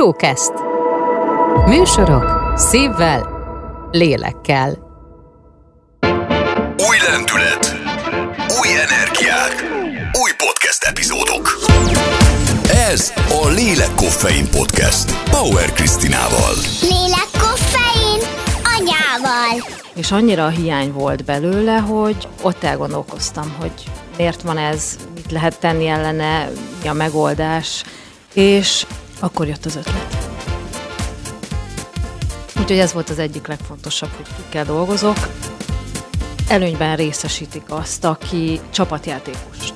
[0.00, 0.52] Showcast.
[1.66, 3.28] Műsorok szívvel,
[3.90, 4.78] lélekkel.
[6.88, 7.76] Új lendület,
[8.60, 9.64] új energiák,
[10.22, 11.58] új podcast epizódok.
[12.90, 16.54] Ez a Lélek Koffein Podcast Bauer Krisztinával.
[16.80, 18.20] Lélek koffein
[18.76, 19.68] anyával.
[19.94, 23.72] És annyira a hiány volt belőle, hogy ott elgondolkoztam, hogy
[24.16, 26.50] miért van ez, mit lehet tenni ellene,
[26.82, 27.84] mi a megoldás,
[28.34, 28.86] és
[29.20, 30.28] akkor jött az ötlet.
[32.60, 35.16] Úgyhogy ez volt az egyik legfontosabb, hogy kikkel dolgozok.
[36.48, 39.72] Előnyben részesítik azt, aki csapatjátékos.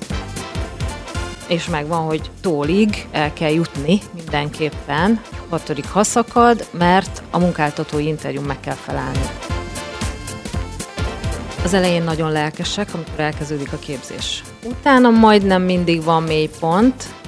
[1.49, 8.61] És megvan, hogy tólig el kell jutni mindenképpen, hatodik haszakad, mert a munkáltatói interjún meg
[8.61, 9.29] kell felelni.
[11.65, 14.43] Az elején nagyon lelkesek, amikor elkezdődik a képzés.
[14.65, 17.24] Utána majdnem mindig van mélypont, Sziasztok,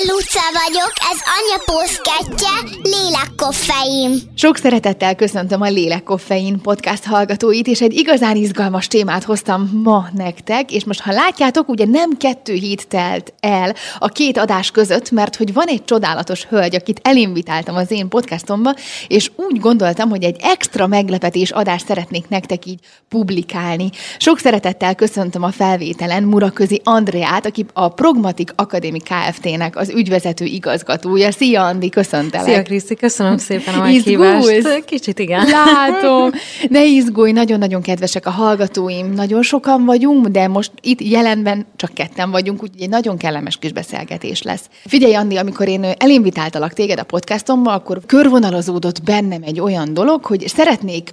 [0.00, 4.18] én Luca vagyok, ez Anya Puszkettje, Lélek koffein.
[4.34, 10.06] Sok szeretettel köszöntöm a Lélek Koffein podcast hallgatóit, és egy igazán izgalmas témát hoztam ma
[10.12, 15.10] nektek, és most ha látjátok, ugye nem kettő hét telt el a két adás között,
[15.10, 18.74] mert hogy van egy csodálatos hölgy, akit elinvitáltam az én podcastomba,
[19.08, 23.90] és úgy gondoltam, hogy egy extra meglepetés adást szeretnék nektek így publikálni.
[24.18, 31.32] Sok szeretettel köszöntöm a felvételen Muraközi Andreát, aki a Progmatik Akadémi Kft-nek az ügyvezető igazgatója.
[31.32, 32.46] Szia, Andi, köszöntelek!
[32.46, 34.48] Szia Kriszti, köszönöm szépen a meghívást.
[34.48, 34.84] Izgulsz?
[34.84, 35.46] Kicsit igen.
[35.46, 36.30] Látom.
[36.68, 39.12] Ne izgulj, nagyon-nagyon kedvesek a hallgatóim.
[39.12, 43.72] Nagyon sokan vagyunk, de most itt jelenben csak ketten vagyunk, úgyhogy egy nagyon kellemes kis
[43.72, 44.62] beszélgetés lesz.
[44.84, 50.48] Figyelj, Andi, amikor én elinvitáltalak téged a podcastomba, akkor körvonalazódott bennem egy olyan dolog, hogy
[50.48, 51.10] szeretnék,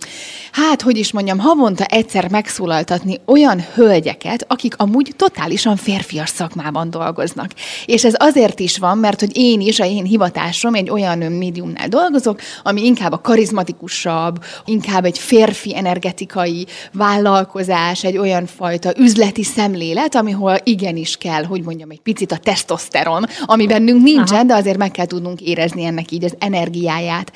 [0.51, 7.51] hát, hogy is mondjam, havonta egyszer megszólaltatni olyan hölgyeket, akik amúgy totálisan férfias szakmában dolgoznak.
[7.85, 11.87] És ez azért is van, mert hogy én is, a én hivatásom egy olyan médiumnál
[11.87, 20.15] dolgozok, ami inkább a karizmatikusabb, inkább egy férfi energetikai vállalkozás, egy olyan fajta üzleti szemlélet,
[20.15, 24.43] amihol igenis kell, hogy mondjam, egy picit a tesztoszteron, ami bennünk nincsen, Aha.
[24.43, 27.31] de azért meg kell tudnunk érezni ennek így az energiáját.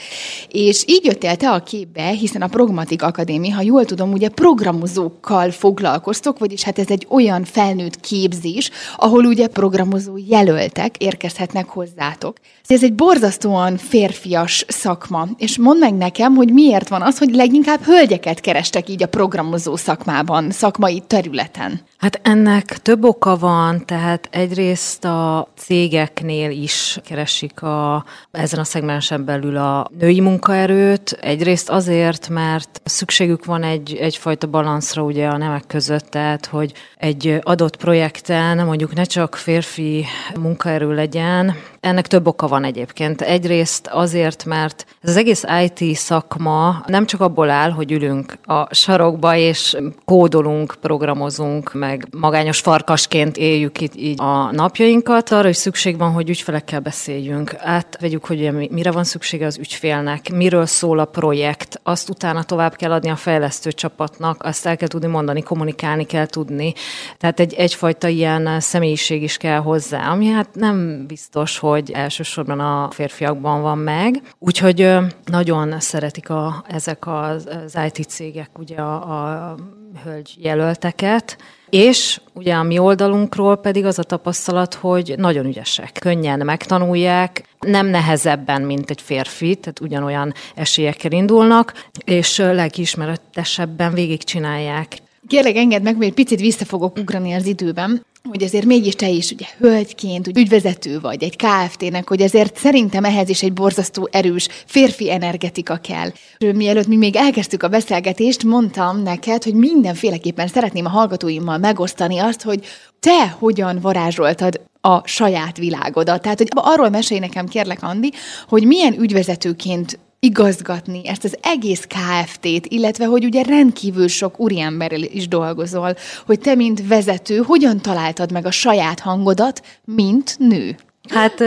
[0.52, 5.52] És így jöttél te a képbe, hiszen a Progmatik Akadémia, ha jól tudom, ugye programozókkal
[5.52, 12.38] foglalkoztok, vagyis hát ez egy olyan felnőtt képzés, ahol ugye programozó jelöltek érkezhetnek hozzátok.
[12.68, 17.82] Ez egy borzasztóan férfias szakma, és mondd meg nekem, hogy miért van az, hogy leginkább
[17.82, 21.82] hölgyeket kerestek így a programozó szakmában, szakmai területen.
[22.06, 29.26] Hát ennek több oka van, tehát egyrészt a cégeknél is keresik a, ezen a szegmensen
[29.26, 35.68] belül a női munkaerőt, egyrészt azért, mert szükségük van egy, egyfajta balanszra ugye a nemek
[35.68, 40.06] között, tehát hogy egy adott projekten mondjuk ne csak férfi
[40.40, 41.56] munkaerő legyen,
[41.86, 43.22] ennek több oka van egyébként.
[43.22, 49.36] Egyrészt azért, mert az egész IT szakma nem csak abból áll, hogy ülünk a sarokba
[49.36, 55.32] és kódolunk, programozunk, meg magányos farkasként éljük itt így a napjainkat.
[55.32, 57.56] Arra is szükség van, hogy ügyfelekkel beszéljünk.
[57.60, 62.92] Átvegyük, hogy mire van szüksége az ügyfélnek, miről szól a projekt, azt utána tovább kell
[62.92, 66.74] adni a fejlesztő csapatnak, azt el kell tudni mondani, kommunikálni kell tudni.
[67.18, 72.92] Tehát egy, egyfajta ilyen személyiség is kell hozzá, ami hát nem biztos, hogy elsősorban a
[72.92, 74.22] férfiakban van meg.
[74.40, 74.90] Úgyhogy
[75.26, 79.56] nagyon szeretik a, ezek az, az IT cégek ugye a, a
[80.04, 81.38] hölgy jelölteket,
[81.70, 87.88] és ugye a mi oldalunkról pedig az a tapasztalat, hogy nagyon ügyesek, könnyen megtanulják, nem
[87.88, 91.74] nehezebben, mint egy férfi, tehát ugyanolyan esélyekkel indulnak,
[92.06, 94.98] és lelkiismeretesebben végigcsinálják.
[95.28, 99.32] Kérlek, engedd meg, egy picit vissza fogok ugrani az időben hogy azért mégis te is
[99.32, 104.48] ugye hölgyként, úgy ügyvezető vagy egy KFT-nek, hogy azért szerintem ehhez is egy borzasztó erős
[104.66, 106.10] férfi energetika kell.
[106.54, 112.42] Mielőtt mi még elkezdtük a beszélgetést, mondtam neked, hogy mindenféleképpen szeretném a hallgatóimmal megosztani azt,
[112.42, 112.66] hogy
[113.00, 116.22] te hogyan varázsoltad a saját világodat.
[116.22, 118.12] Tehát, hogy arról mesélj nekem, kérlek, Andi,
[118.48, 125.28] hogy milyen ügyvezetőként igazgatni ezt az egész KFT-t, illetve hogy ugye rendkívül sok úriemberrel is
[125.28, 125.96] dolgozol,
[126.26, 130.76] hogy te, mint vezető, hogyan találtad meg a saját hangodat, mint nő?
[131.10, 131.40] Hát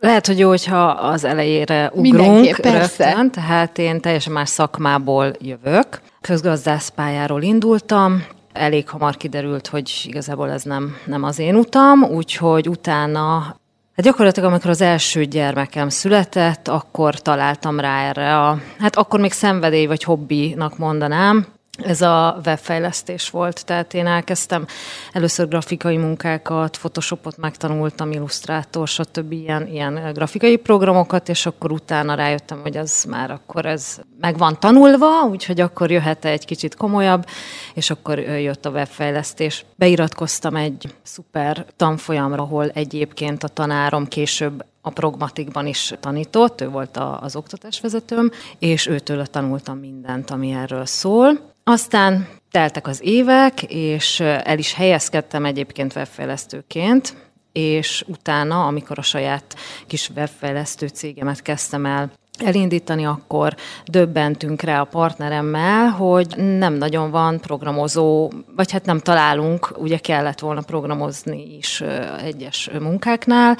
[0.00, 6.00] lehet, hogy jó, hogyha az elejére ugrunk rögtön, tehát én teljesen más szakmából jövök.
[6.20, 12.68] Közgazdász pályáról indultam, elég hamar kiderült, hogy igazából ez nem, nem az én utam, úgyhogy
[12.68, 13.56] utána
[13.96, 19.32] Hát gyakorlatilag, amikor az első gyermekem született, akkor találtam rá erre a, hát akkor még
[19.32, 21.46] szenvedély vagy hobbinak mondanám,
[21.78, 23.64] ez a webfejlesztés volt.
[23.64, 24.66] Tehát én elkezdtem
[25.12, 29.32] először grafikai munkákat, Photoshopot megtanultam, Illustrator, stb.
[29.32, 34.60] Ilyen, ilyen grafikai programokat, és akkor utána rájöttem, hogy az már akkor ez meg van
[34.60, 37.26] tanulva, úgyhogy akkor jöhet egy kicsit komolyabb,
[37.74, 39.64] és akkor jött a webfejlesztés.
[39.76, 46.96] Beiratkoztam egy szuper tanfolyamra, ahol egyébként a tanárom később a progmatikban is tanított, ő volt
[46.96, 51.51] a, az oktatásvezetőm, és őtől tanultam mindent, ami erről szól.
[51.64, 57.14] Aztán teltek az évek, és el is helyezkedtem egyébként webfejlesztőként,
[57.52, 59.56] és utána, amikor a saját
[59.86, 67.40] kis webfejlesztő cégemet kezdtem el elindítani, akkor döbbentünk rá a partneremmel, hogy nem nagyon van
[67.40, 71.80] programozó, vagy hát nem találunk, ugye kellett volna programozni is
[72.22, 73.56] egyes munkáknál,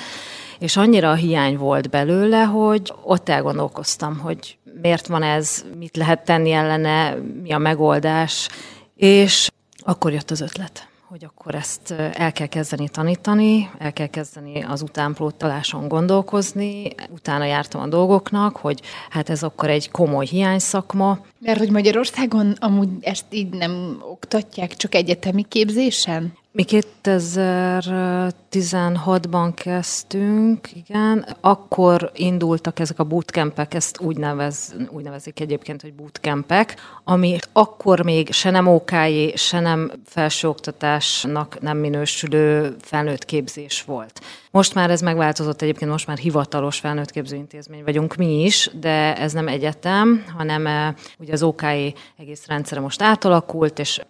[0.58, 6.24] és annyira a hiány volt belőle, hogy ott elgondolkoztam, hogy miért van ez, mit lehet
[6.24, 8.48] tenni ellene, mi a megoldás,
[8.96, 14.62] és akkor jött az ötlet hogy akkor ezt el kell kezdeni tanítani, el kell kezdeni
[14.62, 18.80] az utánpótlaláson gondolkozni, utána jártam a dolgoknak, hogy
[19.10, 21.18] hát ez akkor egy komoly hiányszakma.
[21.38, 26.32] Mert hogy Magyarországon amúgy ezt így nem oktatják, csak egyetemi képzésen?
[26.54, 35.82] Mi 2016-ban kezdtünk, igen, akkor indultak ezek a bootcampek, ezt úgy, nevez, úgy nevezik egyébként,
[35.82, 43.82] hogy bootcampek, ami akkor még se nem OKJ, se nem felsőoktatásnak nem minősülő felnőtt képzés
[43.82, 44.20] volt.
[44.50, 49.32] Most már ez megváltozott, egyébként most már hivatalos felnőtt képzőintézmény vagyunk mi is, de ez
[49.32, 54.00] nem egyetem, hanem eh, ugye az OKJ egész rendszere most átalakult, és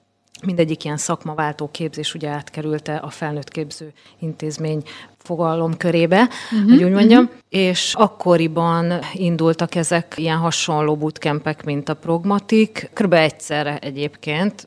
[0.44, 4.83] mindegyik ilyen szakmaváltó képzés ugye átkerülte a felnőtt képző intézmény
[5.19, 7.39] fogalom körébe, uh-huh, hogy úgy mondjam, uh-huh.
[7.49, 13.12] és akkoriban indultak ezek ilyen hasonló bootcampek, mint a progmatik, kb.
[13.12, 14.67] egyszerre egyébként.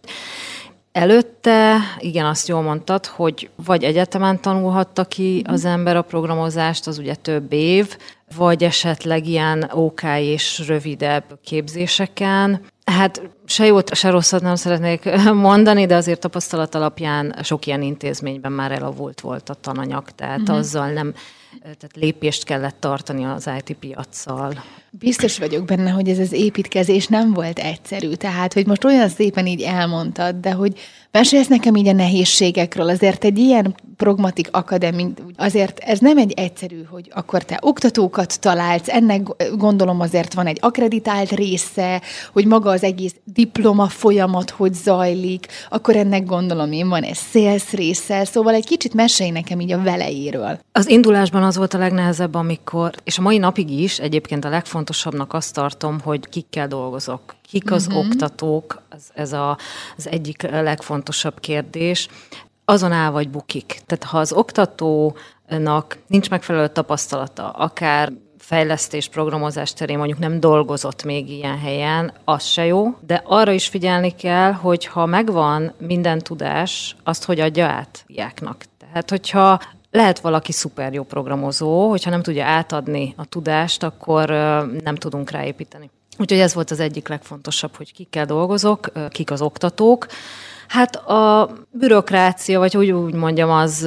[0.92, 5.54] Előtte, igen, azt jól mondtad, hogy vagy egyetemen tanulhatta ki mhm.
[5.54, 7.98] az ember a programozást, az ugye több év,
[8.36, 12.62] vagy esetleg ilyen OK és rövidebb képzéseken.
[12.86, 15.10] Hát se jót, se rosszat nem szeretnék
[15.50, 20.58] mondani, de azért tapasztalat alapján sok ilyen intézményben már elavult volt a tananyag, tehát uh-huh.
[20.58, 21.14] azzal nem,
[21.62, 24.64] tehát lépést kellett tartani az IT piaccal.
[24.90, 29.48] Biztos vagyok benne, hogy ez az építkezés nem volt egyszerű, tehát, hogy most olyan szépen
[29.48, 30.80] így elmondtad, de hogy
[31.12, 36.84] mesélsz nekem így a nehézségekről, azért egy ilyen pragmatik akadémi, azért ez nem egy egyszerű,
[36.84, 39.22] hogy akkor te oktatókat találsz, ennek
[39.56, 42.02] gondolom azért van egy akreditált része,
[42.34, 47.72] hogy maga az egész diploma folyamat hogy zajlik, akkor ennek gondolom én van egy sales
[47.72, 50.60] része, szóval egy kicsit mesélj nekem így a velejéről.
[50.72, 55.34] Az indulásban az volt a legnehezebb, amikor, és a mai napig is egyébként a legfontosabbnak
[55.34, 58.06] azt tartom, hogy kikkel dolgozok, kik az uh-huh.
[58.06, 59.58] oktatók, az, ez a,
[59.98, 62.08] az egyik legfontosabb kérdés
[62.66, 63.82] azon áll vagy bukik.
[63.86, 68.12] Tehát ha az oktatónak nincs megfelelő tapasztalata, akár
[68.46, 73.68] fejlesztés, programozás terén mondjuk nem dolgozott még ilyen helyen, az se jó, de arra is
[73.68, 78.66] figyelni kell, hogy ha megvan minden tudás, azt hogy adja át diáknak.
[78.80, 79.60] Tehát, hogyha
[79.92, 84.30] lehet valaki szuper jó programozó, hogyha nem tudja átadni a tudást, akkor
[84.84, 85.90] nem tudunk ráépíteni.
[86.18, 90.08] Úgyhogy ez volt az egyik legfontosabb, hogy kikkel dolgozok, kik az oktatók,
[90.68, 93.82] Hát a bürokrácia, vagy hogy úgy mondjam, az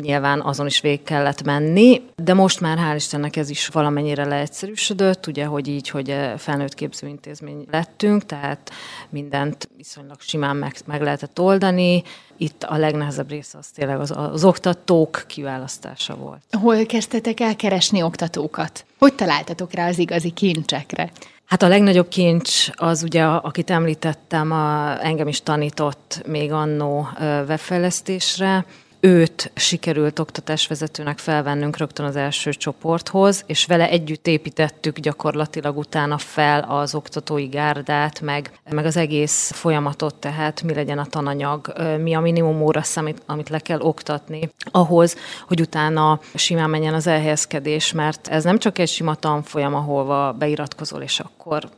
[0.00, 5.26] nyilván azon is végig kellett menni, de most már hál' Istennek ez is valamennyire leegyszerűsödött,
[5.26, 8.70] ugye, hogy így, hogy felnőtt képzőintézmény lettünk, tehát
[9.08, 12.02] mindent viszonylag simán meg, meg lehetett oldani.
[12.36, 16.42] Itt a legnehezebb része az tényleg az, az oktatók kiválasztása volt.
[16.60, 18.84] Hol kezdtetek el keresni oktatókat?
[18.98, 21.10] Hogy találtatok rá az igazi kincsekre?
[21.48, 28.66] Hát a legnagyobb kincs az ugye, akit említettem, a, engem is tanított még annó webfejlesztésre,
[29.00, 36.60] őt sikerült oktatásvezetőnek felvennünk rögtön az első csoporthoz, és vele együtt építettük gyakorlatilag utána fel
[36.60, 42.20] az oktatói gárdát, meg, meg az egész folyamatot, tehát mi legyen a tananyag, mi a
[42.20, 48.28] minimum óra amit, amit le kell oktatni, ahhoz, hogy utána simán menjen az elhelyezkedés, mert
[48.28, 51.68] ez nem csak egy sima tanfolyam, ahol beiratkozol, és akkor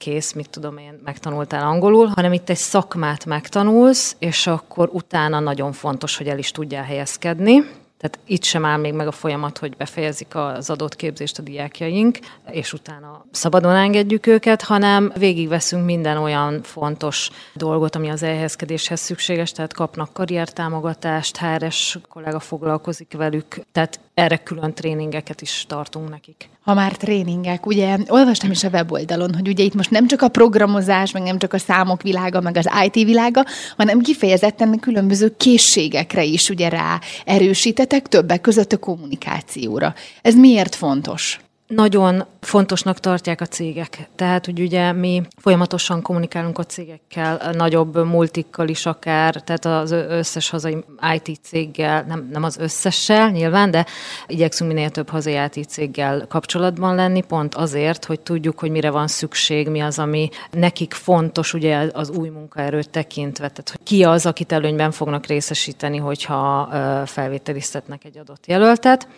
[0.00, 5.72] kész, mit tudom én, megtanultál angolul, hanem itt egy szakmát megtanulsz, és akkor utána nagyon
[5.72, 7.64] fontos, hogy el is tudjál helyezkedni.
[8.00, 12.18] Tehát itt sem áll még meg a folyamat, hogy befejezik az adott képzést a diákjaink,
[12.50, 19.52] és utána szabadon engedjük őket, hanem végigveszünk minden olyan fontos dolgot, ami az elhelyezkedéshez szükséges,
[19.52, 26.48] tehát kapnak karriertámogatást, HRS kollega foglalkozik velük, tehát erre külön tréningeket is tartunk nekik.
[26.60, 30.28] Ha már tréningek, ugye olvastam is a weboldalon, hogy ugye itt most nem csak a
[30.28, 33.44] programozás, meg nem csak a számok világa, meg az IT világa,
[33.76, 39.94] hanem kifejezetten különböző készségekre is ugye rá erősítetek, többek között a kommunikációra.
[40.22, 41.40] Ez miért fontos?
[41.70, 44.08] Nagyon fontosnak tartják a cégek.
[44.16, 50.50] Tehát, hogy ugye mi folyamatosan kommunikálunk a cégekkel, nagyobb multikkal is akár, tehát az összes
[50.50, 50.84] hazai
[51.14, 53.86] IT céggel, nem, nem az összessel nyilván, de
[54.26, 59.06] igyekszünk minél több hazai IT céggel kapcsolatban lenni, pont azért, hogy tudjuk, hogy mire van
[59.06, 64.26] szükség, mi az, ami nekik fontos, ugye az új munkaerőt tekintve, tehát hogy ki az,
[64.26, 66.68] akit előnyben fognak részesíteni, hogyha
[67.06, 69.08] felvételiztetnek egy adott jelöltet.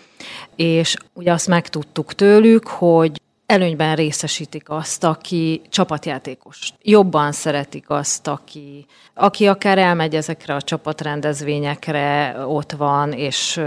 [0.56, 6.72] És ugye azt megtudtuk tőlük, tőlük, hogy előnyben részesítik azt, aki csapatjátékos.
[6.82, 13.60] Jobban szeretik azt, aki, aki akár elmegy ezekre a csapatrendezvényekre, ott van, és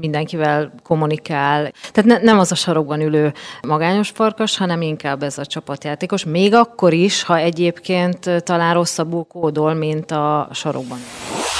[0.00, 1.72] mindenkivel kommunikál.
[1.92, 6.24] Tehát ne, nem az a sarokban ülő magányos farkas, hanem inkább ez a csapatjátékos.
[6.24, 10.98] Még akkor is, ha egyébként talán rosszabbul kódol, mint a sarokban.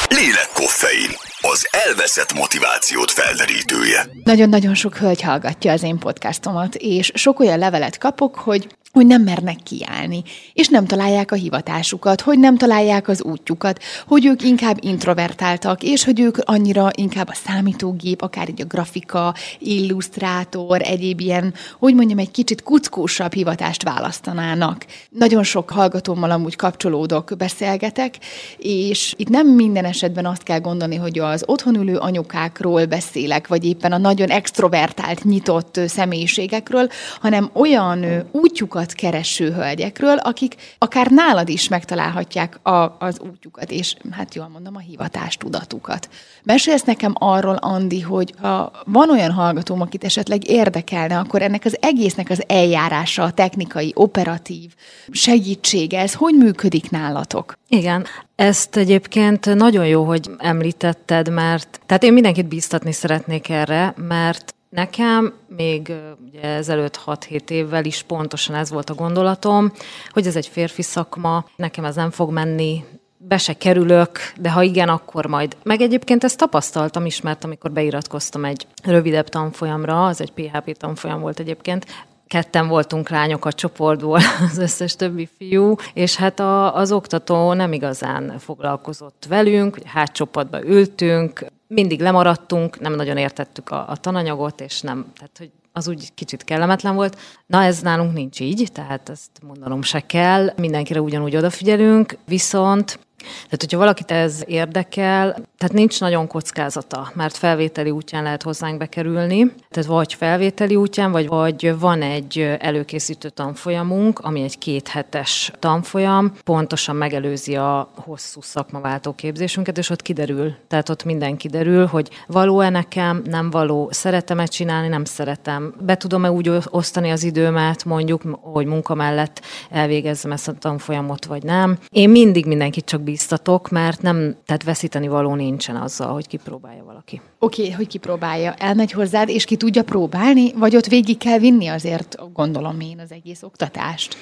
[0.09, 4.07] Lélekkoffein az elveszett motivációt felderítője.
[4.25, 9.23] Nagyon-nagyon sok hölgy hallgatja az én podcastomat, és sok olyan levelet kapok, hogy hogy nem
[9.23, 14.76] mernek kiállni, és nem találják a hivatásukat, hogy nem találják az útjukat, hogy ők inkább
[14.80, 21.54] introvertáltak, és hogy ők annyira inkább a számítógép, akár így a grafika, illusztrátor, egyéb ilyen,
[21.78, 24.87] hogy mondjam, egy kicsit kuckósabb hivatást választanának.
[25.11, 28.14] Nagyon sok hallgatómmal amúgy kapcsolódok, beszélgetek,
[28.59, 33.64] és itt nem minden esetben azt kell gondolni, hogy az otthon ülő anyukákról beszélek, vagy
[33.64, 36.88] éppen a nagyon extrovertált, nyitott személyiségekről,
[37.21, 43.97] hanem olyan útjukat útjukat kereső hölgyekről, akik akár nálad is megtalálhatják a, az útjukat, és
[44.11, 46.08] hát jól mondom, a hivatástudatukat.
[46.42, 51.76] Mesélsz nekem arról, Andi, hogy ha van olyan hallgatóm, akit esetleg érdekelne, akkor ennek az
[51.80, 54.75] egésznek az eljárása, a technikai, operatív
[55.11, 57.54] segítsége, ez hogy működik nálatok?
[57.68, 58.06] Igen,
[58.37, 65.32] ezt egyébként nagyon jó, hogy említetted, mert tehát én mindenkit bíztatni szeretnék erre, mert Nekem
[65.59, 65.93] még
[66.29, 69.73] ugye ezelőtt 6-7 évvel is pontosan ez volt a gondolatom,
[70.11, 72.85] hogy ez egy férfi szakma, nekem ez nem fog menni,
[73.17, 75.57] be se kerülök, de ha igen, akkor majd.
[75.62, 81.21] Meg egyébként ezt tapasztaltam is, mert amikor beiratkoztam egy rövidebb tanfolyamra, az egy PHP tanfolyam
[81.21, 81.87] volt egyébként,
[82.27, 87.73] ketten voltunk lányok a csoportból, az összes többi fiú, és hát a, az oktató nem
[87.73, 95.12] igazán foglalkozott velünk, hátcsoportba ültünk, mindig lemaradtunk, nem nagyon értettük a, a tananyagot, és nem,
[95.16, 97.18] tehát hogy az úgy kicsit kellemetlen volt.
[97.46, 103.60] Na ez nálunk nincs így, tehát ezt mondanom se kell, mindenkire ugyanúgy odafigyelünk, viszont tehát,
[103.60, 109.52] hogyha valakit ez érdekel, tehát nincs nagyon kockázata, mert felvételi útján lehet hozzánk bekerülni.
[109.70, 116.96] Tehát vagy felvételi útján, vagy, vagy van egy előkészítő tanfolyamunk, ami egy kéthetes tanfolyam, pontosan
[116.96, 123.22] megelőzi a hosszú szakmaváltó képzésünket, és ott kiderül, tehát ott minden kiderül, hogy való-e nekem,
[123.25, 128.94] nem való, szeretem-e csinálni, nem szeretem, be tudom-e úgy osztani az időmet, mondjuk, hogy munka
[128.94, 131.78] mellett elvégezzem ezt a tanfolyamot, vagy nem.
[131.90, 137.21] Én mindig mindenkit csak bíztatok, mert nem, tehát veszíteni való nincsen azzal, hogy kipróbálja valaki.
[137.38, 138.55] Oké, okay, hogy kipróbálja.
[138.55, 143.12] Elmegy hozzád, és ki tudja próbálni, vagy ott végig kell vinni azért, gondolom én, az
[143.12, 144.17] egész oktatást?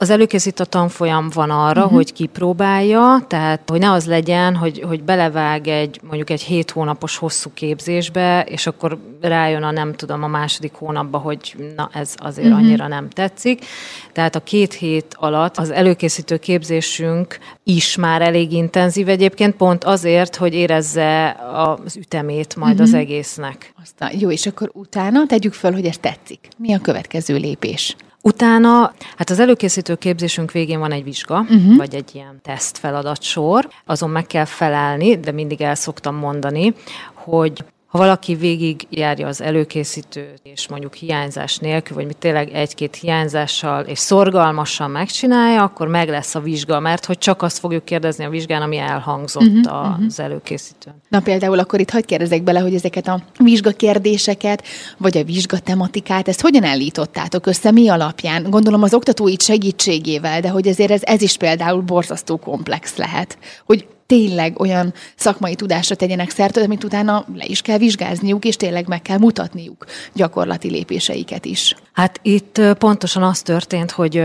[0.00, 1.96] Az előkészítő tanfolyam van arra, uh-huh.
[1.96, 7.16] hogy kipróbálja, tehát hogy ne az legyen, hogy, hogy belevág egy mondjuk egy hét hónapos
[7.16, 12.46] hosszú képzésbe, és akkor rájön a nem tudom a második hónapba, hogy na ez azért
[12.46, 12.62] uh-huh.
[12.62, 13.64] annyira nem tetszik.
[14.12, 20.36] Tehát a két hét alatt az előkészítő képzésünk is már elég intenzív egyébként, pont azért,
[20.36, 21.36] hogy érezze
[21.84, 22.88] az ütemét majd uh-huh.
[22.88, 23.72] az egésznek.
[23.82, 26.48] Aztán, jó, és akkor utána tegyük föl, hogy ez tetszik.
[26.56, 27.96] Mi a következő lépés?
[28.22, 31.76] Utána, hát az előkészítő képzésünk végén van egy vizsga, uh-huh.
[31.76, 36.74] vagy egy ilyen teszt feladatsor, azon meg kell felelni, de mindig el szoktam mondani,
[37.14, 43.84] hogy ha valaki végig járja az előkészítőt, és mondjuk hiányzás nélkül, vagy tényleg egy-két hiányzással,
[43.84, 48.28] és szorgalmasan megcsinálja, akkor meg lesz a vizsga, mert hogy csak azt fogjuk kérdezni a
[48.28, 50.12] vizsgán, ami elhangzott uh-huh, az uh-huh.
[50.16, 50.94] előkészítőn.
[51.08, 54.64] Na például akkor itt hagyd kérdezek bele, hogy ezeket a vizsgakérdéseket,
[54.98, 58.50] vagy a vizsgatematikát, ezt hogyan állítottátok össze, mi alapján?
[58.50, 63.38] Gondolom az oktatói segítségével, de hogy ezért ez, ez is például borzasztó komplex lehet.
[63.66, 68.88] Hogy tényleg olyan szakmai tudásra tegyenek szert, amit utána le is kell vizsgázniuk, és tényleg
[68.88, 71.74] meg kell mutatniuk gyakorlati lépéseiket is.
[71.92, 74.22] Hát itt pontosan az történt, hogy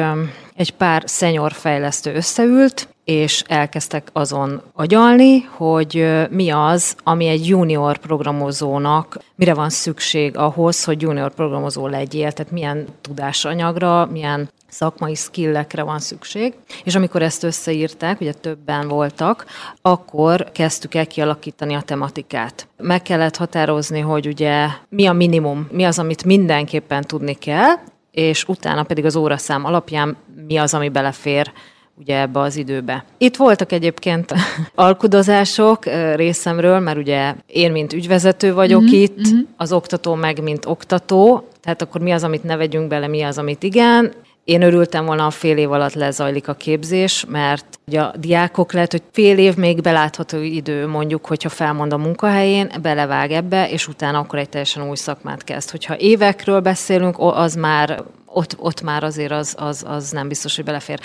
[0.56, 7.98] egy pár szenyor fejlesztő összeült, és elkezdtek azon agyalni, hogy mi az, ami egy junior
[7.98, 15.84] programozónak, mire van szükség ahhoz, hogy junior programozó legyél, tehát milyen tudásanyagra, milyen szakmai skillekre
[15.84, 16.54] van szükség,
[16.84, 19.46] és amikor ezt összeírták, ugye többen voltak,
[19.82, 22.68] akkor kezdtük el kialakítani a tematikát.
[22.78, 27.76] Meg kellett határozni, hogy ugye mi a minimum, mi az, amit mindenképpen tudni kell,
[28.12, 31.52] és utána pedig az óraszám alapján mi az, ami belefér
[31.98, 33.06] ugye ebbe az időbe.
[33.18, 34.34] Itt voltak egyébként
[34.76, 39.02] alkudozások részemről, mert ugye én, mint ügyvezető vagyok mm-hmm.
[39.02, 39.42] itt, mm-hmm.
[39.58, 43.38] az oktató meg, mint oktató, tehát akkor mi az, amit ne vegyünk bele, mi az,
[43.38, 44.14] amit igen,
[44.44, 48.92] én örültem volna, a fél év alatt lezajlik a képzés, mert ugye a diákok lehet,
[48.92, 54.20] hogy fél év még belátható idő, mondjuk, hogyha felmond a munkahelyén, belevág ebbe, és utána
[54.20, 55.70] akkor egy teljesen új szakmát kezd.
[55.70, 60.66] Hogyha évekről beszélünk, az már ott, ott már azért az, az, az nem biztos, hogy
[60.66, 61.00] belefér.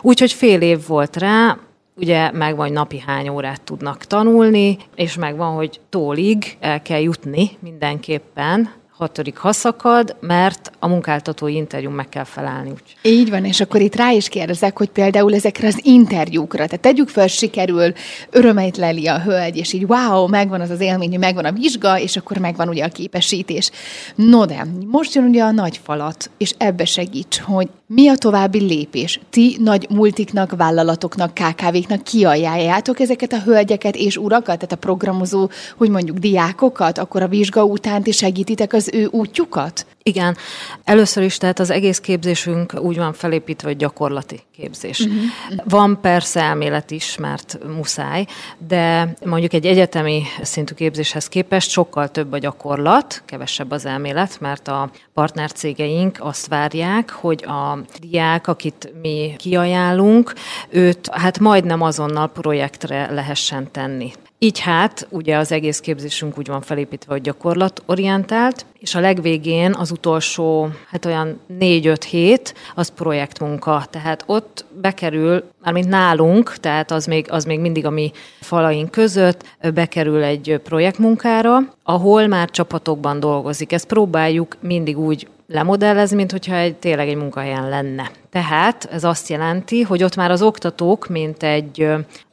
[0.00, 1.58] Úgyhogy fél év volt rá,
[1.96, 7.50] ugye megvan, hogy napi hány órát tudnak tanulni, és megvan, hogy tólig el kell jutni
[7.60, 12.70] mindenképpen, hatodik haszakad, mert a munkáltatói interjú meg kell felelni.
[12.70, 12.96] Úgy.
[13.02, 17.08] Így van, és akkor itt rá is kérdezek, hogy például ezekre az interjúkra, tehát tegyük
[17.08, 17.92] fel, sikerül,
[18.30, 22.16] örömeit leli a hölgy, és így wow, megvan az az élmény, megvan a vizsga, és
[22.16, 23.70] akkor megvan ugye a képesítés.
[24.14, 28.58] No de, most jön ugye a nagy falat, és ebbe segíts, hogy mi a további
[28.58, 29.20] lépés?
[29.30, 35.90] Ti nagy multiknak, vállalatoknak, KKV-knak kiajánljátok ezeket a hölgyeket és urakat, tehát a programozó, hogy
[35.90, 39.86] mondjuk diákokat, akkor a vizsga után ti segítitek az ő útjukat?
[40.02, 40.36] Igen.
[40.84, 45.00] Először is, tehát az egész képzésünk úgy van felépítve, hogy gyakorlati képzés.
[45.00, 45.22] Uh-huh.
[45.64, 48.26] Van persze elmélet is, mert muszáj,
[48.68, 54.68] de mondjuk egy egyetemi szintű képzéshez képest sokkal több a gyakorlat, kevesebb az elmélet, mert
[54.68, 60.32] a partnercégeink azt várják, hogy a diák, akit mi kiajánlunk,
[60.68, 64.12] őt hát majdnem azonnal projektre lehessen tenni.
[64.42, 69.90] Így hát, ugye az egész képzésünk úgy van felépítve, hogy gyakorlatorientált, és a legvégén az
[69.90, 73.84] utolsó, hát olyan négy-öt hét, az projektmunka.
[73.90, 79.44] Tehát ott bekerül, mármint nálunk, tehát az még, az még mindig a mi falaink között,
[79.74, 83.72] bekerül egy projektmunkára, ahol már csapatokban dolgozik.
[83.72, 88.10] Ezt próbáljuk mindig úgy lemodellezni, mint hogyha egy, tényleg egy munkahelyen lenne.
[88.30, 91.88] Tehát ez azt jelenti, hogy ott már az oktatók, mint egy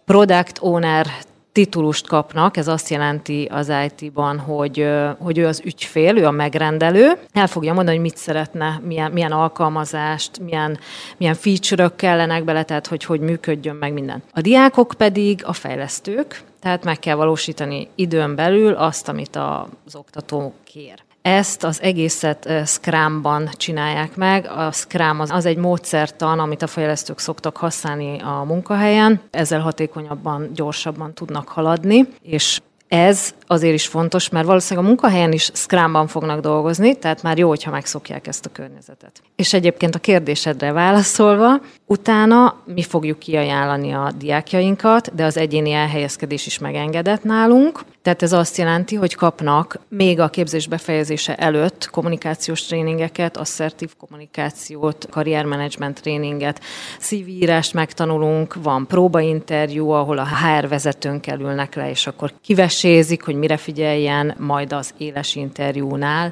[0.05, 1.07] product owner
[1.51, 7.17] titulust kapnak, ez azt jelenti az IT-ban, hogy, hogy ő az ügyfél, ő a megrendelő,
[7.33, 10.79] el fogja mondani, hogy mit szeretne, milyen, milyen alkalmazást, milyen,
[11.17, 14.23] milyen feature-ök kellenek bele, tehát hogy hogy működjön meg minden.
[14.33, 20.53] A diákok pedig a fejlesztők, tehát meg kell valósítani időn belül azt, amit az oktató
[20.63, 21.07] kér.
[21.29, 24.45] Ezt az egészet Scrumban csinálják meg.
[24.45, 29.21] A Scrum az, az egy módszertan, amit a fejlesztők szoktak használni a munkahelyen.
[29.31, 35.49] Ezzel hatékonyabban, gyorsabban tudnak haladni, és ez azért is fontos, mert valószínűleg a munkahelyen is
[35.53, 39.21] Scrumban fognak dolgozni, tehát már jó, hogyha megszokják ezt a környezetet.
[39.35, 46.45] És egyébként a kérdésedre válaszolva, utána mi fogjuk kiajánlani a diákjainkat, de az egyéni elhelyezkedés
[46.45, 47.79] is megengedett nálunk.
[48.01, 55.07] Tehát ez azt jelenti, hogy kapnak még a képzés befejezése előtt kommunikációs tréningeket, asszertív kommunikációt,
[55.09, 56.61] karriermenedzsment tréninget,
[56.99, 63.57] szívírást megtanulunk, van próbainterjú, ahol a HR vezetőnkkel ülnek le, és akkor kivesézik, hogy mire
[63.57, 66.31] figyeljen majd az éles interjúnál,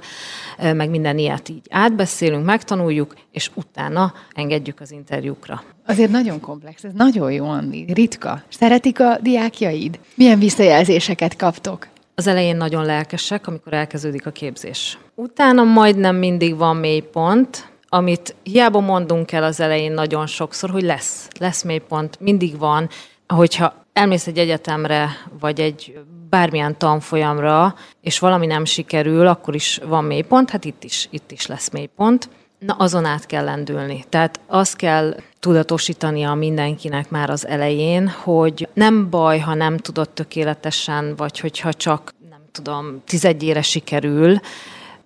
[0.57, 5.63] meg minden ilyet így átbeszélünk, megtanuljuk, és utána engedjük az interjúkra.
[5.85, 7.85] Azért nagyon komplex, ez nagyon jó, Andi.
[7.93, 8.41] Ritka.
[8.49, 9.99] Szeretik a diákjaid?
[10.15, 11.87] Milyen visszajelzéseket kaptok?
[12.15, 14.97] Az elején nagyon lelkesek, amikor elkezdődik a képzés.
[15.15, 21.27] Utána majdnem mindig van mélypont, amit hiába mondunk el az elején nagyon sokszor, hogy lesz,
[21.39, 22.89] lesz mélypont, mindig van,
[23.27, 30.03] hogyha elmész egy egyetemre, vagy egy bármilyen tanfolyamra, és valami nem sikerül, akkor is van
[30.03, 32.29] mélypont, hát itt is, itt is lesz mélypont.
[32.59, 34.05] Na, azon át kell lendülni.
[34.09, 41.15] Tehát azt kell tudatosítania mindenkinek már az elején, hogy nem baj, ha nem tudod tökéletesen,
[41.15, 44.39] vagy hogyha csak, nem tudom, tizedjére sikerül,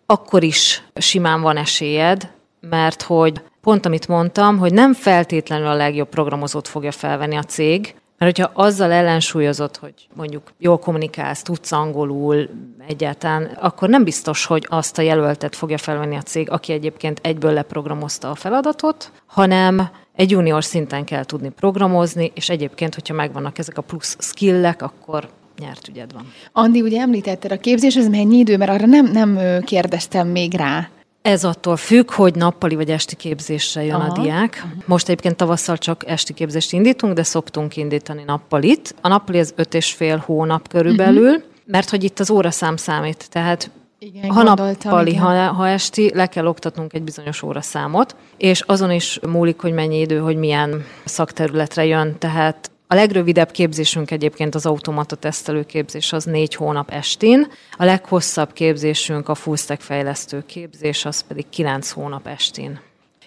[0.06, 6.10] akkor is simán van esélyed, mert hogy pont amit mondtam, hogy nem feltétlenül a legjobb
[6.10, 12.50] programozót fogja felvenni a cég, mert hogyha azzal ellensúlyozott, hogy mondjuk jól kommunikálsz, tudsz angolul
[12.88, 17.54] egyáltalán, akkor nem biztos, hogy azt a jelöltet fogja felvenni a cég, aki egyébként egyből
[17.54, 23.78] leprogramozta a feladatot, hanem egy junior szinten kell tudni programozni, és egyébként, hogyha megvannak ezek
[23.78, 25.30] a plusz skillek, akkor
[25.60, 26.32] nyert ügyed van.
[26.52, 30.90] Andi, ugye említetted a képzés, ez mennyi idő, mert arra nem, nem kérdeztem még rá.
[31.22, 34.12] Ez attól függ, hogy nappali vagy esti képzésre jön Aha.
[34.12, 34.66] a diák.
[34.86, 38.96] Most egyébként tavasszal csak esti képzést indítunk, de szoktunk indítani nappalit.
[39.02, 41.44] A nappali az öt és fél hónap körülbelül, uh-huh.
[41.66, 43.30] mert hogy itt az óraszám számít.
[43.30, 45.22] Tehát Igen, ha nappali, igen.
[45.22, 50.00] ha, ha esti, le kell oktatnunk egy bizonyos óraszámot, és azon is múlik, hogy mennyi
[50.00, 52.16] idő, hogy milyen szakterületre jön.
[52.20, 58.54] Tehát a legrövidebb képzésünk egyébként az automata tesztelő képzés az négy hónap estén, a leghosszabb
[58.54, 62.80] képzésünk a full stack fejlesztő képzés, az pedig kilenc hónap estén.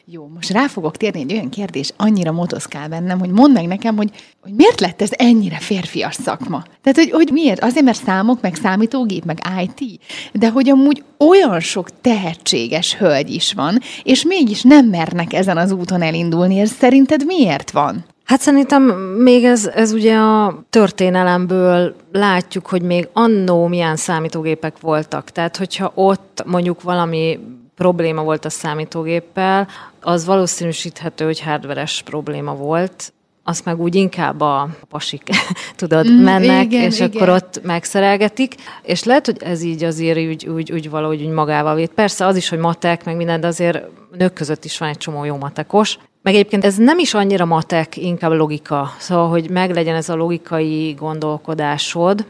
[0.05, 3.97] Jó, most rá fogok térni egy olyan kérdés, annyira motoszkál bennem, hogy mondd meg nekem,
[3.97, 6.63] hogy, hogy miért lett ez ennyire férfias szakma?
[6.83, 7.63] Tehát, hogy, hogy miért?
[7.63, 10.01] Azért, mert számok, meg számítógép, meg IT,
[10.33, 15.73] de hogy amúgy olyan sok tehetséges hölgy is van, és mégis nem mernek ezen az
[15.73, 16.59] úton elindulni.
[16.59, 18.05] Ez szerinted miért van?
[18.25, 18.83] Hát szerintem
[19.19, 25.31] még ez, ez ugye a történelemből látjuk, hogy még annó milyen számítógépek voltak.
[25.31, 27.39] Tehát, hogyha ott mondjuk valami
[27.75, 29.69] probléma volt a számítógéppel,
[30.01, 33.13] az valószínűsíthető, hogy hardveres probléma volt,
[33.47, 35.23] azt meg úgy inkább a pasik,
[35.77, 37.11] tudod, Mm, mennek, igen, és igen.
[37.11, 41.75] akkor ott megszerelgetik, és lehet, hogy ez így azért úgy, úgy, úgy valahogy úgy magával
[41.75, 41.91] vét.
[41.91, 43.83] Persze az is, hogy matek, meg minden, de azért
[44.19, 45.99] nők között is van egy csomó jó matekos.
[46.25, 48.95] Meg egyébként ez nem is annyira matek, inkább logika.
[48.99, 52.27] Szóval, hogy meglegyen ez a logikai gondolkodásod,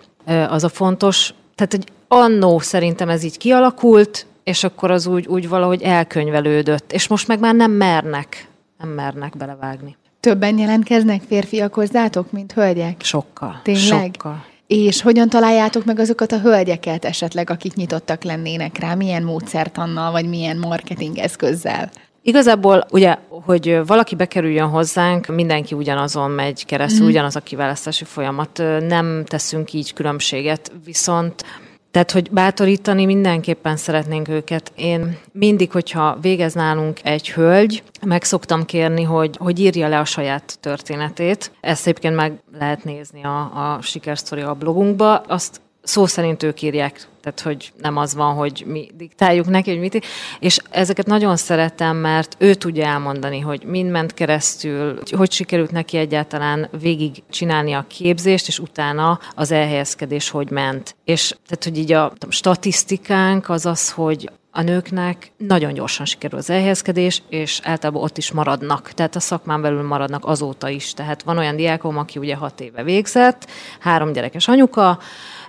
[0.48, 1.35] az a fontos.
[1.54, 6.92] Tehát, hogy annó szerintem ez így kialakult, és akkor az úgy, úgy valahogy elkönyvelődött.
[6.92, 9.96] És most meg már nem mernek, nem mernek belevágni.
[10.20, 13.02] Többen jelentkeznek férfiak hozzátok, mint hölgyek?
[13.02, 13.61] Sokkal.
[13.62, 14.11] Tényleg?
[14.14, 14.44] Sokkal.
[14.66, 18.94] És hogyan találjátok meg azokat a hölgyeket esetleg, akik nyitottak lennének rá?
[18.94, 21.90] Milyen módszertannal, vagy milyen marketing eszközzel?
[22.26, 27.08] Igazából ugye, hogy valaki bekerüljön hozzánk, mindenki ugyanazon megy keresztül, mm.
[27.08, 31.44] ugyanaz a kiválasztási folyamat, nem teszünk így különbséget, viszont
[31.90, 34.72] tehát, hogy bátorítani mindenképpen szeretnénk őket.
[34.76, 40.04] Én mindig, hogyha végez nálunk egy hölgy, meg szoktam kérni, hogy, hogy írja le a
[40.04, 41.52] saját történetét.
[41.60, 45.16] Ezt egyébként meg lehet nézni a, a sikersztori a blogunkba.
[45.16, 49.81] Azt szó szerint ők írják, tehát hogy nem az van, hogy mi diktáljuk neki, hogy
[49.81, 50.07] mit.
[50.40, 55.97] És ezeket nagyon szeretem, mert ő tudja elmondani, hogy mind ment keresztül, hogy sikerült neki
[55.97, 60.97] egyáltalán végig csinálni a képzést, és utána az elhelyezkedés hogy ment.
[61.05, 66.38] És tehát, hogy így a tudom, statisztikánk az az, hogy a nőknek nagyon gyorsan sikerül
[66.38, 68.92] az elhelyezkedés, és általában ott is maradnak.
[68.92, 70.92] Tehát a szakmán belül maradnak azóta is.
[70.92, 74.99] Tehát van olyan diákom, aki ugye hat éve végzett, három gyerekes anyuka,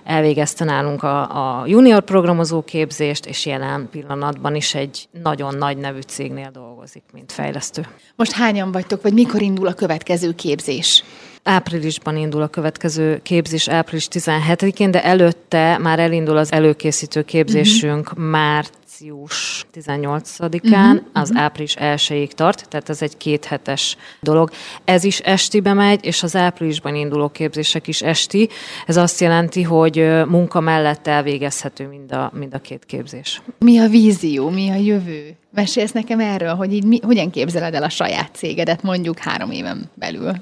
[0.06, 6.00] elvégezte nálunk a, a junior programozó képzést, és jelen pillanatban is egy nagyon nagy nevű
[6.00, 7.86] cégnél dolgozik, mint fejlesztő.
[8.16, 11.04] Most hányan vagytok, vagy mikor indul a következő képzés?
[11.48, 18.24] Áprilisban indul a következő képzés, április 17-én, de előtte már elindul az előkészítő képzésünk uh-huh.
[18.24, 21.00] március 18-án, uh-huh.
[21.12, 24.50] az április 1-ig tart, tehát ez egy kéthetes dolog.
[24.84, 28.48] Ez is estibe megy, és az áprilisban induló képzések is esti.
[28.86, 33.42] Ez azt jelenti, hogy munka mellett elvégezhető mind a, mind a két képzés.
[33.58, 35.36] Mi a vízió, mi a jövő?
[35.50, 39.90] Mesélsz nekem erről, hogy így mi, hogyan képzeled el a saját cégedet mondjuk három éven
[39.94, 40.32] belül?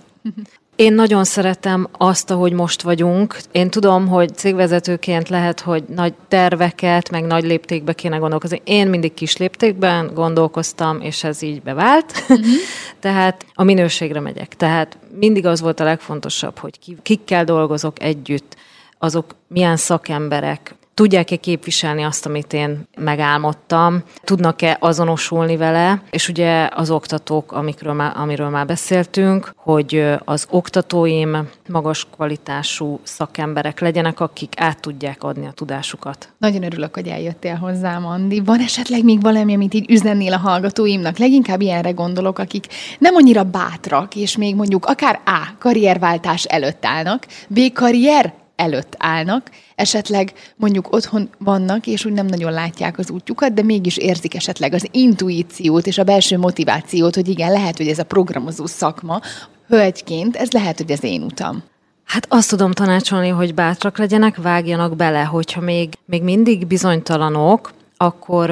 [0.77, 3.37] Én nagyon szeretem azt, ahogy most vagyunk.
[3.53, 8.63] Én tudom, hogy cégvezetőként lehet, hogy nagy terveket, meg nagy léptékbe kéne gondolkozni.
[8.65, 12.13] Én mindig kis léptékben gondolkoztam, és ez így bevált.
[12.29, 12.47] Uh-huh.
[13.01, 14.57] Tehát a minőségre megyek.
[14.57, 18.57] Tehát mindig az volt a legfontosabb, hogy ki, kikkel dolgozok együtt,
[18.99, 26.91] azok milyen szakemberek, tudják-e képviselni azt, amit én megálmodtam, tudnak-e azonosulni vele, és ugye az
[26.91, 34.81] oktatók, amikről már, amiről már beszéltünk, hogy az oktatóim magas kvalitású szakemberek legyenek, akik át
[34.81, 36.29] tudják adni a tudásukat.
[36.39, 38.41] Nagyon örülök, hogy eljöttél hozzám, Andi.
[38.41, 41.19] Van esetleg még valami, amit így üzennél a hallgatóimnak?
[41.19, 42.67] Leginkább ilyenre gondolok, akik
[42.99, 45.57] nem annyira bátrak, és még mondjuk akár A.
[45.59, 47.73] karrierváltás előtt állnak, B.
[47.73, 53.63] karrier előtt állnak, esetleg mondjuk otthon vannak, és úgy nem nagyon látják az útjukat, de
[53.63, 58.05] mégis érzik esetleg az intuíciót és a belső motivációt, hogy igen, lehet, hogy ez a
[58.05, 59.21] programozó szakma,
[59.69, 61.63] hölgyként, ez lehet, hogy az én utam.
[62.05, 68.51] Hát azt tudom tanácsolni, hogy bátrak legyenek, vágjanak bele, hogyha még, még mindig bizonytalanok, akkor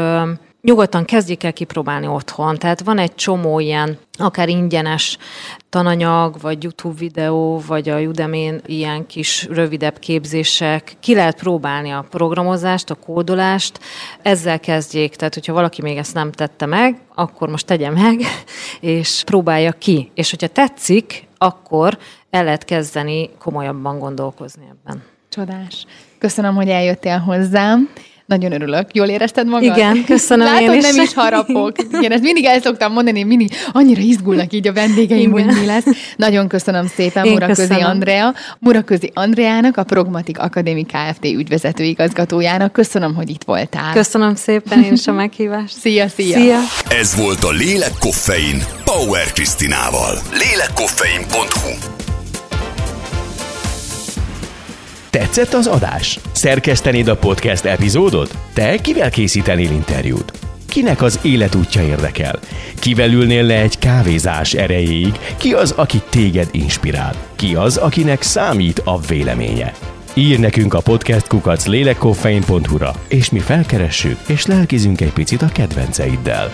[0.63, 2.59] nyugodtan kezdjék el kipróbálni otthon.
[2.59, 5.19] Tehát van egy csomó ilyen, akár ingyenes
[5.69, 10.97] tananyag, vagy YouTube videó, vagy a udemy ilyen kis rövidebb képzések.
[11.01, 13.81] Ki lehet próbálni a programozást, a kódolást,
[14.23, 15.17] ezzel kezdjék.
[15.17, 18.21] Tehát, hogyha valaki még ezt nem tette meg, akkor most tegye meg,
[18.81, 20.11] és próbálja ki.
[20.15, 21.99] És hogyha tetszik, akkor
[22.31, 25.03] el lehet kezdeni komolyabban gondolkozni ebben.
[25.29, 25.87] Csodás.
[26.19, 27.89] Köszönöm, hogy eljöttél hozzám.
[28.33, 28.95] Nagyon örülök.
[28.95, 29.77] Jól érezted magad?
[29.77, 30.95] Igen, köszönöm Látod, én is.
[30.95, 31.73] nem is harapok.
[31.93, 35.45] Igen, ezt mindig el szoktam mondani, mindig annyira izgulnak így a vendégeim, Igen.
[35.49, 35.85] hogy mi lesz.
[36.17, 37.89] Nagyon köszönöm szépen Én Muraközi köszönöm.
[37.89, 41.25] Andrea, Muraközi Andreának, a Progmatik Akadémi Kft.
[41.25, 42.73] ügyvezető igazgatójának.
[42.73, 43.93] Köszönöm, hogy itt voltál.
[43.93, 45.75] Köszönöm szépen én is a meghívást.
[45.83, 46.39] Szia, szia!
[46.39, 46.59] Szia!
[47.01, 50.19] Ez volt a Lélek Koffein Power Krisztinával.
[50.33, 52.02] Lélekkoffein.hu
[55.13, 56.19] Tetszett az adás?
[56.33, 58.39] Szerkesztenéd a podcast epizódot?
[58.53, 60.33] Te kivel készítenél interjút?
[60.69, 62.39] Kinek az életútja érdekel?
[62.79, 65.19] Kivel ülnél le egy kávézás erejéig?
[65.37, 67.15] Ki az, aki téged inspirál?
[67.37, 69.73] Ki az, akinek számít a véleménye?
[70.15, 76.51] Ír nekünk a podcastkukac lélekkoffein.hu-ra, és mi felkeressük, és lelkizünk egy picit a kedvenceiddel.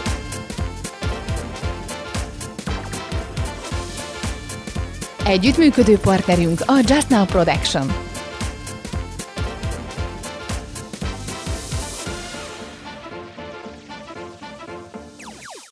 [5.25, 8.08] Együttműködő partnerünk a Just Now Production.